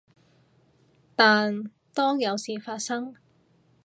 [1.15, 1.63] 但
[1.93, 3.13] 當有事發生